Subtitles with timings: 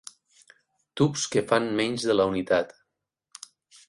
[1.01, 2.73] Tubs que fan menys de la unitat.